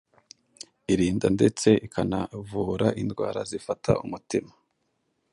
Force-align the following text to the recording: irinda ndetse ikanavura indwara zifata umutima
irinda 0.93 1.27
ndetse 1.37 1.69
ikanavura 1.85 2.87
indwara 3.01 3.41
zifata 3.49 3.91
umutima 4.05 4.51